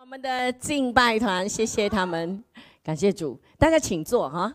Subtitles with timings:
[0.00, 2.42] 我们的敬拜团，谢谢他们，
[2.82, 4.50] 感谢主，大家请坐哈。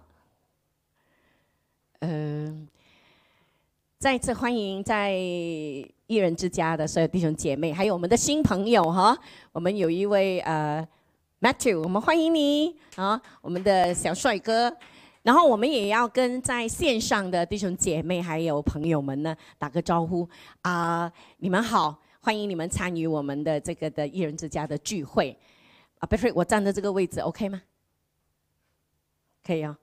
[2.00, 2.68] 嗯，
[4.00, 9.16] 再次欢迎在一人之家的所有弟兄姐妹，还有我们的新朋友哈。
[9.52, 10.86] 我们有一位呃
[11.40, 14.76] Matthew，我们欢迎你啊，我们的小帅哥。
[15.22, 20.28] 然后我们也要跟在线上的弟兄姐妹还有朋友们呢打个招呼
[20.64, 25.38] 啊，你们好，欢迎你们参与我们的这个的一人之家的聚会。
[26.00, 27.62] 啊，Patrick，我站在这个位置，OK 吗？
[29.44, 29.78] 可以啊。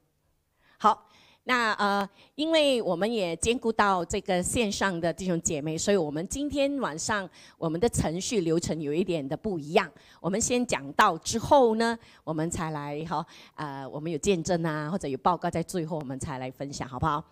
[0.77, 1.07] 好，
[1.45, 9.89] 那呃，因为我们也兼顾到这个线上的弟兄姐妹，所以我们今天晚上我们的程序流程有一点的不一样。
[10.21, 13.25] 我们先讲到之后呢，我们才来哈，
[13.55, 17.25] 呃，我们有见证啊，或者有报告在最后，我们才来分享，好不好？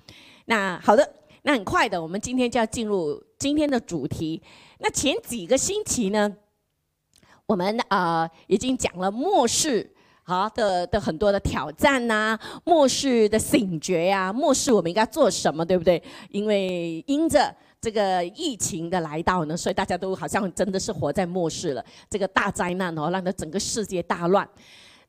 [0.45, 1.13] 那好的，
[1.43, 4.43] 那很快的，我们今天就要进入今天的主题。
[4.79, 6.31] 那前几个星期呢？
[7.47, 16.01] 我们啊已经讲了末世好的的很多的挑战呐，末世的醒觉呀，末世我们应该做什么，对不对？
[16.29, 21.85] 因为因着这个疫情的来到呢，所以大家都好像真的是活在末世了。
[22.09, 24.49] 这个大灾难哦，让它整个世界大乱。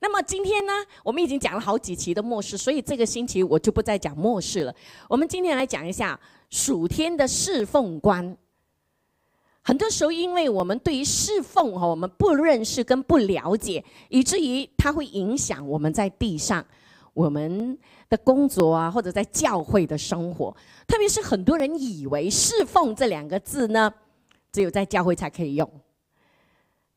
[0.03, 4.75] 那么今天呢，我们已经讲了好几期的末世，所以这个星期我就不再讲末世了。
[5.07, 8.35] 我们今天来讲一下属天的侍奉观。
[9.61, 16.65] 很多时候，因为我们对于侍奉哈，我们不认识跟不了解，以至于它会影响我们在地上
[17.13, 17.77] 我们
[18.09, 20.51] 的工作啊，或者在教会的生活。
[20.87, 23.93] 特别是很多人以为侍奉这两个字呢，
[24.51, 25.71] 只有在教会才可以用，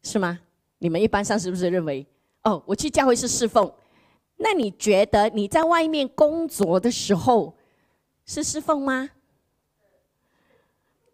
[0.02, 0.40] 是吗？
[0.78, 2.06] 你们一般上是不是认为
[2.44, 3.72] 哦，我去教会是侍奉？
[4.36, 7.54] 那你觉得你在外面工作的时候
[8.26, 9.10] 是侍奉吗？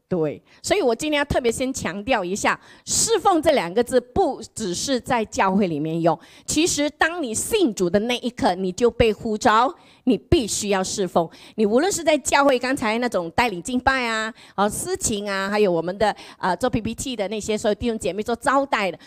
[0.09, 6.19] 对，所以我今天要特别先强调一下，“侍奉”这两个字不只是在教会里面用。
[6.45, 9.72] 其实，当你信主的那一刻，你就被呼召，
[10.03, 11.31] 你必须要侍奉。
[11.55, 18.99] 你无论是在教会，刚才那种带领敬拜啊、啊司琴啊，还有我们的啊做 PPT 的那些所有弟兄姐妹做招待的，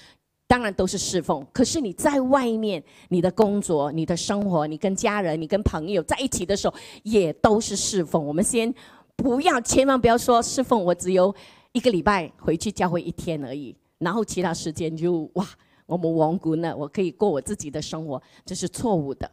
[0.53, 1.43] 当然都是侍奉。
[1.51, 8.23] 可是你在外面，你的工作、你的生活、你跟家人、你跟朋友在一起的时候，也都是侍奉。
[8.23, 8.71] 我们先。
[9.15, 11.33] 不要，千万不要说侍奉我只有
[11.71, 15.47] 一个礼拜回去教会一天而已，然后其他时间就哇，
[15.85, 19.31] 我们亡国呢，我可以过我自己的生活，这是错误的。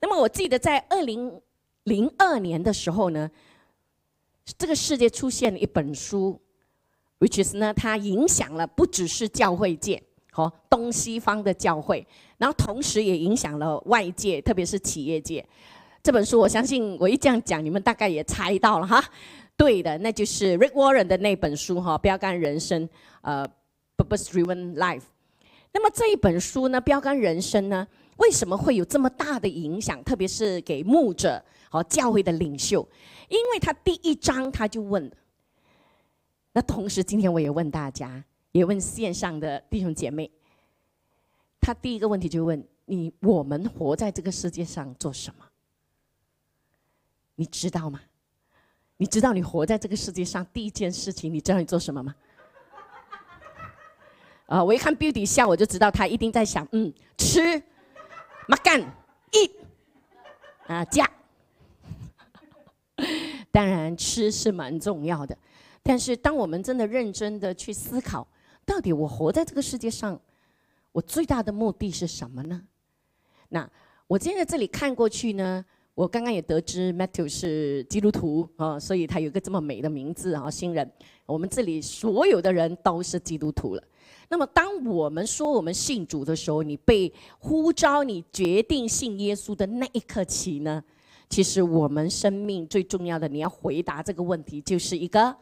[0.00, 1.32] 那么我记得在二零
[1.84, 3.28] 零二年的时候呢，
[4.58, 6.38] 这个世界出现了一本书
[7.18, 10.00] ，which is 呢，它影响了不只是教会界
[10.36, 15.42] 和东西方的教会，然后同时也影响了外界，特别是企业界。
[16.02, 19.02] 这本书，我相信我一这样讲，你们大概也猜到了哈。
[19.56, 22.86] 对的，那就是 Rick Warren 的那本书哈，《标杆人生》
[23.22, 23.48] 呃，
[23.96, 25.00] 《Purpose Driven Life》。
[25.72, 27.88] 那么这一本书呢，《标杆人生》呢，
[28.18, 30.04] 为什么会有这么大的影响？
[30.04, 32.86] 特别是给牧者和教会的领袖，
[33.30, 35.10] 因为他第一章他就问。
[36.52, 38.22] 那同时，今天我也问大家，
[38.56, 40.30] 也问线上的弟兄姐妹，
[41.60, 45.44] 他第一个问题就问你：我们活在这个世界上做什么？
[47.34, 48.00] 你知道吗？
[48.96, 52.14] 你知道你活在这个世界上第一件事情，你知道你做什么吗？
[54.48, 57.62] 啊，我一看 Beauty 笑，我就知道他一定在想，嗯，吃，
[58.48, 58.80] 马干
[59.32, 59.50] ，eat，
[60.66, 61.06] 啊，加。
[63.52, 65.36] 当然，吃是蛮重要的，
[65.82, 68.26] 但是当我们真的认真的去思考，
[68.66, 70.20] 到底我活在这个世界上，
[70.92, 72.60] 我最大的目的是什么呢？
[73.48, 73.70] 那
[74.08, 75.64] 我今天在这里看过去呢？
[75.94, 80.92] 我刚刚也得知 Matthew 是基督徒啊，所以他有个这么美的名字啊，新人。
[81.24, 83.82] 我们这里所有的人都是基督徒了。
[84.28, 90.84] 那么，当我们说我们信主的时候，你被呼召，你决定信耶稣的那一刻起呢，
[91.30, 95.34] 其实我们生命最重要的，你要回答这个问题，就是一个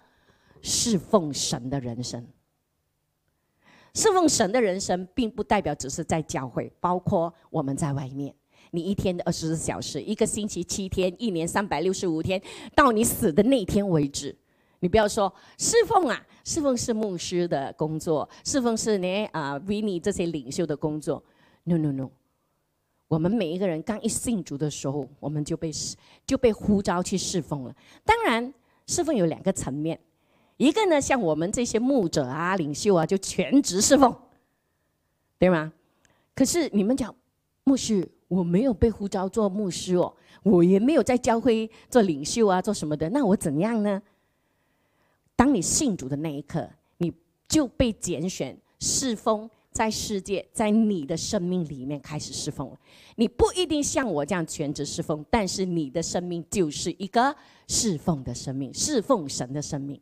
[0.62, 2.24] 侍奉神的人生。
[3.94, 8.34] 侍奉神的人生，并不代表只是在教会，包括我们在外面。
[8.72, 12.42] 你一天的二十四小时，一个星期七天，一年三百六十五天，
[12.74, 14.36] 到你死的那天为止，
[14.80, 21.22] 你不要说侍奉啊，侍奉是牧师的工作，侍奉是呢啊 v i n n 这些领袖的工作。
[21.62, 22.10] No No No，
[23.06, 25.70] 我们每一个人刚一信主的时候，我们就被
[26.26, 27.74] 就被呼召去侍奉了。
[28.04, 28.52] 当然，
[28.88, 30.00] 侍奉有两个层面，
[30.56, 34.14] 一个呢像我们这些牧者啊、领袖啊，就全职侍奉，
[35.38, 35.72] 对吗？
[36.34, 37.14] 可是你们讲
[37.64, 38.08] 牧师。
[38.26, 40.12] 我没有被呼召做牧师哦，
[40.42, 43.08] 我也没有在教会做领袖啊，做什么的。
[43.10, 44.02] 那我怎样呢？
[45.36, 47.12] 当你信主的那一刻，你
[47.46, 52.76] 就被拣选侍奉在世界，在你的生命里面开始侍奉了。
[53.14, 57.36] 你不一定像我这样全职侍奉，但是你的生命就是一个
[57.68, 60.00] 侍奉的生命，侍奉神的生命。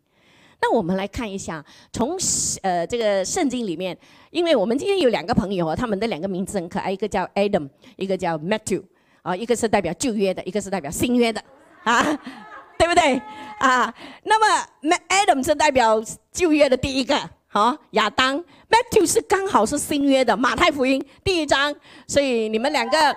[0.62, 1.62] 那我们来看一下，
[1.92, 2.16] 从
[2.62, 3.98] 呃这个圣经里面，
[4.30, 8.80] 因为我们今天有两个朋友哦，他们的两个名字很可爱，一个叫 Adam，一个叫 Matthew，
[9.22, 11.42] 啊，一个是代表旧约的，一个是代表新约的，
[11.82, 12.00] 啊，
[12.78, 13.20] 对不对？
[13.58, 13.92] 啊，
[14.22, 16.00] 那么 Adam 是代表
[16.30, 17.18] 旧约的第一个，
[17.48, 18.38] 好，亚当
[18.70, 21.74] ，Matthew 是刚好是新约的，马太福音第一章，
[22.06, 23.16] 所以你们两个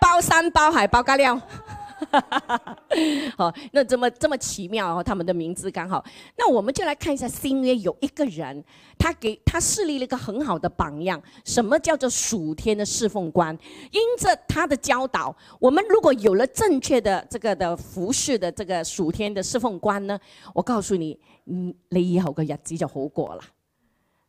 [0.00, 1.38] 包山包海包干料。
[3.36, 6.04] 好，那这么这么奇妙哦，他们的名字刚好。
[6.36, 8.64] 那我们就来看一下新约有一个人，
[8.98, 11.20] 他给他设立了一个很好的榜样。
[11.44, 13.56] 什么叫做属天的侍奉官？
[13.90, 20.18] 因着他的教导，我们如果有了正确的这个的服饰的这个属天的侍奉官呢，
[20.54, 23.42] 我告诉你，嗯，你以后个日子就好过了。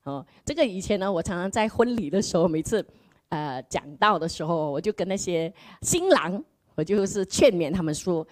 [0.04, 2.86] 哦，这个以前呢，我常常在婚礼的时候，每次
[3.30, 6.44] 呃讲到的时候，我就跟那些新郎。
[6.80, 8.26] 我就是劝勉他们说：，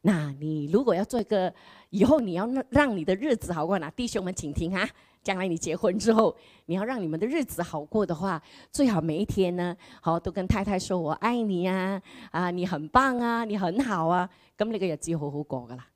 [0.00, 1.52] 那你如果要做一个，
[1.90, 4.88] 以后你要让让你的日子好过，那弟兄们请听哈，
[5.22, 8.42] 将来你结婚之后，你要让你们的日子好过的话，
[8.72, 12.00] 最好每一天呢，好都跟太太说我爱你呀，
[12.30, 14.26] 啊，你很棒啊，你很好啊，
[14.56, 15.86] 咁那个日子好好过噶啦。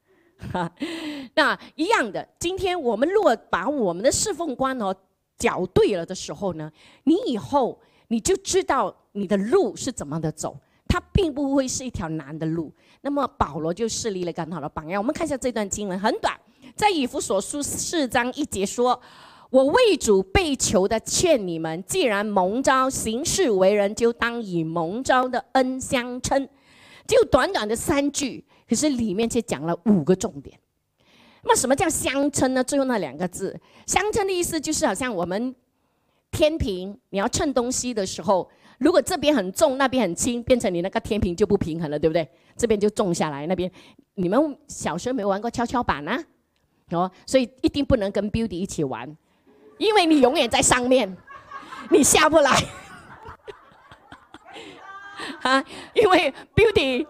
[0.53, 0.71] 哈
[1.35, 4.95] 那一样的，今天我们如果把我们的侍奉观哦
[5.39, 6.71] 搅对了的时候呢，
[7.05, 10.55] 你以后你就知道你的路是怎么的走。
[10.95, 12.73] 它并不会是一条难的路。
[13.01, 15.03] 那么保罗就设立了很好的榜样。
[15.03, 16.33] 我们看一下这段经文，很短，
[16.77, 19.03] 在以弗所书四章一节说
[19.51, 26.49] ：“我为主被囚的，劝你们，既然蒙召行事为人，就当以蒙召的恩相称。”
[27.09, 30.57] 就短短的三句，可是里面却讲了五个重点。
[31.43, 32.63] 那么什么叫相称呢？
[32.63, 35.53] 最后那两个字，相称的意思就是好像我们
[36.31, 38.49] 天平，你要称东西的时候。
[38.85, 42.29] 如果这边很重，那边很轻，变成你那个天平就不平衡了，对不对？
[42.55, 43.71] 这边就重下来，那边
[44.17, 46.23] 你们小时候没玩过跷跷板啊？
[46.91, 49.17] 哦，所以一定不能跟 Beauty 一起玩，
[49.79, 51.17] 因为你永远在上面，
[51.89, 52.63] 你下不来。
[55.41, 55.65] 啊，
[55.95, 57.07] 因为 Beauty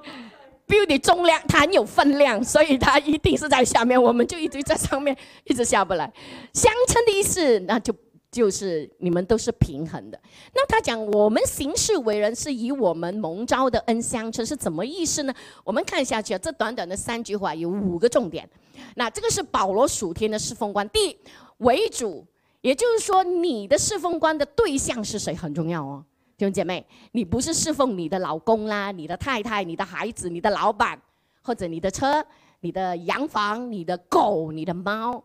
[0.69, 6.13] Beauty 重量它很有分量，所以它一定是在下面，我们就一直在上面，一直下不来。
[6.53, 7.93] 相称的意思，那就。
[8.35, 10.21] 就是你们都是平衡的。
[10.53, 15.33] 那他讲我们行事为人是以我们蒙召的恩相称，是怎么意思呢？
[15.63, 18.49] 我们看下去啊，这短短的三句话有五个重点。
[18.97, 21.17] 那这个是保罗属天的侍奉观，第一
[21.59, 22.27] 为主，
[22.61, 26.05] 也就是说你的侍奉观的对象是谁很重要哦，
[26.37, 31.01] 弟兄姐妹，你不是侍奉你的老公啦、你的太太、你的孩子、你的老板，
[31.41, 32.27] 或者你的车、
[32.61, 35.23] 你的洋房、你的狗、你的猫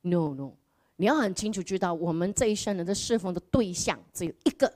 [0.00, 0.52] ，no no。
[1.00, 4.70] 你要很清楚知道，我们这一生人的侍奉的对象只有一个，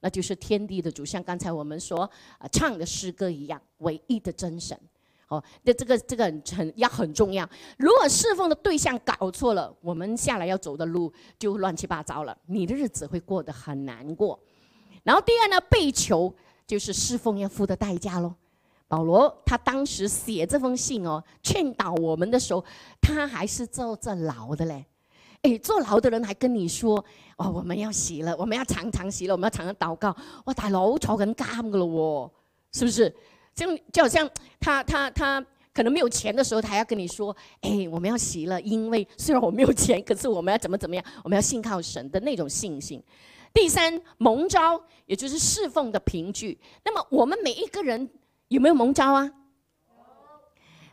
[0.00, 4.78] 那就是天地的主，像刚才我们所啊唱的诗歌一样，唯一的真神。
[5.28, 7.46] 哦，那这个这个很很要很重要。
[7.76, 14.40] 如果侍奉的对象搞错了，我们下来要走的路就乱七八糟了，你的日子会过得很难过。
[15.02, 16.34] 然后第二呢，被囚
[16.66, 18.34] 就是侍奉要付的代价喽。
[18.88, 22.64] 保罗他当时写这封信哦，劝导我们的时候，
[23.02, 24.86] 他还是坐着牢的嘞。
[25.42, 27.02] 哎，坐牢的人还跟你说
[27.38, 30.14] ：“哦，我们要洗了，我们要常常洗了，我们要常常祷告。”
[30.46, 32.32] 哇，大佬坐紧监噶咯，
[32.72, 33.08] 是不是？
[33.54, 34.28] 就就好像
[34.58, 41.04] 他他他可能没有钱的时候，他还要跟你说：“哎，我们要洗了，因为虽然我没有钱，可是我们要怎么怎么样？
[41.22, 43.00] 我们要信靠神的那种信心。”
[43.54, 46.58] 第三，蒙召也就是侍奉的凭据。
[46.84, 48.10] 那么我们每一个人
[48.48, 49.32] 有没有蒙召啊？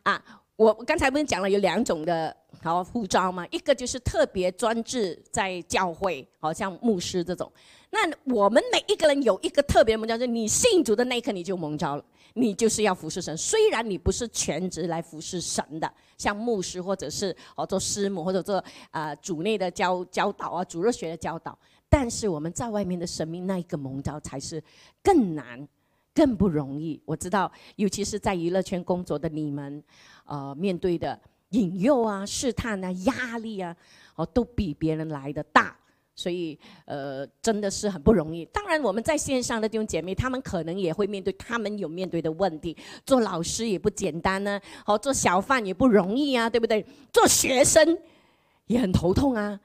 [0.03, 0.23] 啊，
[0.55, 2.37] 我刚才不是讲了有两种的。
[2.73, 7.51] 好护照嘛，一个就是特别专制在教会，好像牧师这种。
[7.91, 7.99] 那
[8.33, 12.03] 我们每一个人有一个特别蒙召，就是你信主的那一刻你就蒙召了，
[12.33, 13.37] 你就是要服侍神。
[13.37, 21.57] 虽然你不是全职来服侍神的，像牧师或者是哦做师母或者做啊主内的教教导啊主热学的教导，
[21.87, 24.61] 但是我们在外面的生命那一个蒙召才是
[25.03, 25.65] 更难、
[26.13, 26.99] 更不容易。
[27.05, 29.81] 我知道，尤其是在娱乐圈工作的你们，
[30.25, 31.17] 呃，面对的。
[31.55, 33.75] 引诱啊，试探啊，压力啊，
[34.15, 35.75] 哦，都比别人来的大，
[36.13, 38.43] 所以呃，真的是很不容易。
[38.45, 42.75] 当然，我们在线上的弟兄姐妹，他们可能也会面对他们有面对的问题。
[43.05, 46.85] 做老师也不简单呢，哦，做小贩也不容易啊，对不对？
[47.13, 47.97] 做学生
[48.67, 49.59] 也很头痛啊。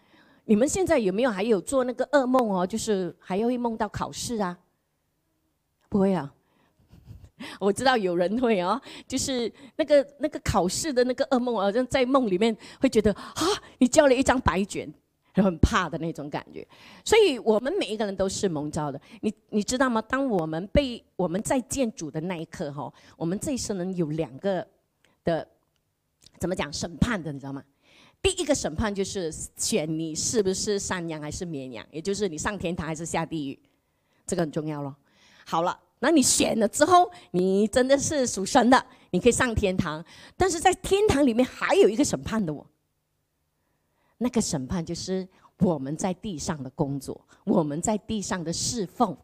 [0.44, 2.66] 你们现在有没有还有做那个噩梦哦？
[2.66, 4.58] 就是还会梦到考试啊？
[5.88, 6.32] 不会啊。
[7.58, 13.42] 我知道有人会哦，就是那个那个考试的那个噩梦，好像在梦里面会觉得啊，
[13.78, 14.92] 你交了一张白卷，
[15.34, 16.66] 很怕的那种感觉。
[17.04, 19.00] 所以我们每一个人都是蒙召的。
[19.20, 20.02] 你你知道吗？
[20.02, 24.66] 当我们被我们在见主的那一刻哈，我们这一生人有两个
[25.24, 25.46] 的
[26.38, 27.62] 怎么讲审判的，你知道吗？
[28.22, 33.58] 第一个审判就是选你是不是山羊还是绵羊，也就是你上天堂还是下地狱，
[34.26, 34.94] 这个很重要咯。
[35.46, 40.04] 好了，那你选了之后，你真的是属神的，你可以上天堂。
[40.36, 42.66] 但是在天堂里面还有一个审判的我，
[44.18, 45.28] 那个审判就是
[45.60, 49.16] 我们在地上的工作，我们在地上的侍奉。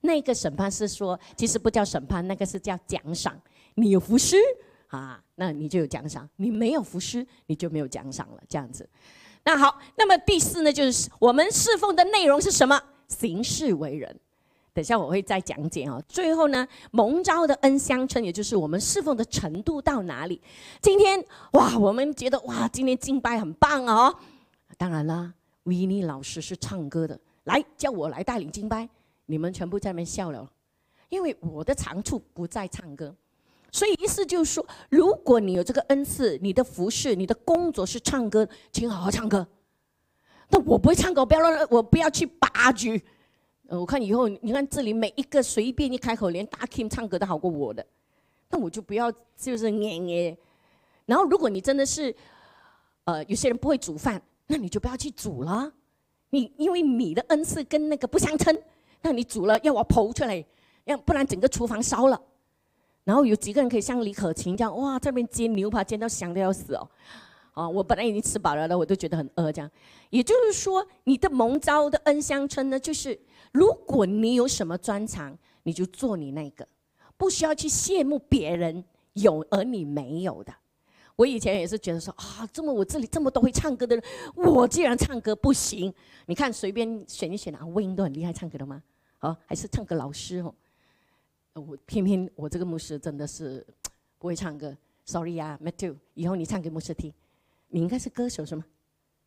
[0.00, 3.40] 那个审判是说，其实不叫审判，那个是叫奖赏。
[3.74, 4.36] 你有服侍。
[4.88, 8.42] 啊，那你就有奖赏；你没有服侍，你就没有奖赏了。
[8.48, 8.88] 这样子，
[9.44, 12.80] 那好，那么第四呢，就是我们侍奉的内容是什么？
[13.08, 14.16] 行事为人。
[14.76, 15.98] 等下我会再讲解啊。
[16.06, 20.38] 最后呢，蒙召的恩相称，也就是我们侍奉的程度到哪里？
[20.82, 21.18] 今天
[21.52, 24.14] 哇，我们觉得哇，今天敬拜很棒哦。
[24.76, 28.86] 当然啦，维尼老师是唱歌的，来叫我来带领敬拜，
[29.24, 30.46] 你们全部在那边笑了，
[31.08, 33.14] 因为我的长处不在唱歌。
[33.72, 39.46] 所以意思就是说，如果你有这个恩赐，你的服饰、你的工作是唱歌，请好好唱歌。
[40.50, 43.02] 那我不会唱歌，不要乱，我不要去拔局。
[43.68, 47.84] 我看以后，你看这里每一个随便一开口，连大 Kim 唱歌都好过我的，
[48.50, 50.36] 那我就不要就是捏捏。
[51.04, 52.14] 然后，如果你真的是，
[53.04, 55.72] 呃，有些人不会煮饭，那你就不要去煮了。
[56.30, 58.56] 你因为你的恩赐跟那个不相称，
[59.02, 60.44] 那你煮了要我剖出来，
[60.84, 62.20] 要不然整个厨房烧了。
[63.04, 66.88] 然后有几个人可以像李可晴这样哇，这边煎牛排煎到香的要死哦，
[67.52, 69.70] 啊，我本来已经吃饱了了，我都觉得很饿这样。
[70.10, 73.16] 也就是说，你的蒙召的恩相称呢，就是
[73.56, 76.68] 如果你有什么专长，你就做你那个，
[77.16, 78.84] 不需要去羡慕别人
[79.14, 80.54] 有而你没有的。
[81.16, 85.90] 我以前也是觉得说啊，这么我这里这么多会唱歌的人，我既然唱歌不行，
[86.26, 88.82] 你看随便选一选啊，Win 都很厉害唱歌的吗？
[89.20, 90.54] 啊，还是唱歌老师哦。
[91.54, 93.66] 我偏偏我这个牧师真的是
[94.18, 97.10] 不会唱歌，sorry 啊，Matthew，以后你唱给牧师听。
[97.68, 98.62] 你应该是歌手是吗？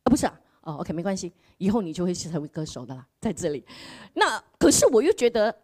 [0.04, 3.64] 啊，不是啊，哦，OK，没关系，以后你就会成为歌手的啦，在这里。
[4.14, 5.54] 那可是我又觉得，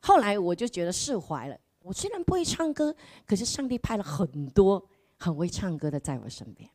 [0.00, 1.58] 后来我就觉得释怀了。
[1.80, 2.94] 我虽然不会唱歌，
[3.26, 4.84] 可是上帝派了很多
[5.18, 6.68] 很会唱歌的在我身边。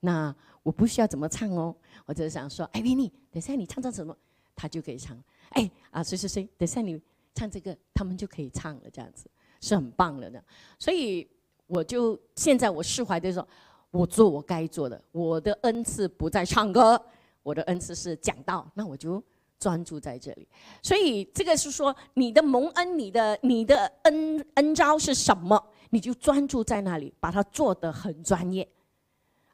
[0.00, 4.16] 那我不需要怎么唱哦，我只是想说，哎维尼等下你唱唱什么，
[4.54, 5.16] 他就可以唱。
[5.50, 7.00] 哎，啊，谁谁谁，等下你。
[7.38, 9.30] 唱这个，他们就可以唱了，这样子
[9.60, 10.42] 是很棒了的。
[10.78, 11.28] 所以
[11.66, 13.46] 我就现在我释怀的时候，
[13.90, 15.00] 我做我该做的。
[15.12, 17.00] 我的恩赐不在唱歌，
[17.42, 19.22] 我的恩赐是讲道，那我就
[19.58, 20.46] 专注在这里。
[20.82, 28.68] 所以这个是说，你的蒙恩，你的你的恩恩招是什么，你就专注在那里，把它做得很专业，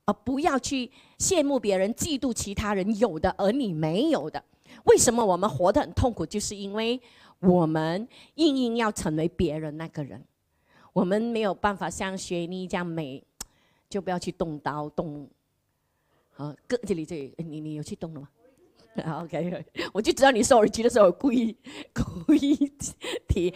[0.04, 4.42] 而不要去羡慕别人、嫉妒其他人有的而你没有的。
[4.84, 6.24] 为什么我们活得很痛苦？
[6.26, 7.00] 就是因为。
[7.44, 10.24] 我们硬硬要成为别人那个人，
[10.92, 13.20] 我们没有办法像学妮这样美，
[13.92, 15.28] 就不要去动刀动。
[16.30, 18.28] 好，哥这里这里，你你有去动了吗？
[19.22, 21.54] OK， 我就知道你收耳机的时候故意
[21.92, 22.56] 故意
[23.28, 23.54] 提。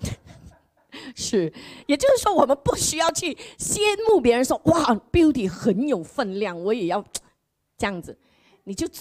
[1.16, 1.50] 是，
[1.86, 7.02] 也就是说，我们不需要去羡慕别人说哇，Beauty 很有分量，我也要
[7.78, 8.18] 这样子，
[8.64, 8.86] 你就。